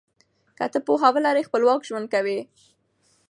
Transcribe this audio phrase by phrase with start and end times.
[0.57, 2.39] که ته پوهه ولرې خپلواک ژوند کوې.